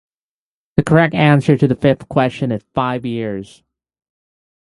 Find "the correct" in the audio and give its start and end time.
0.77-1.13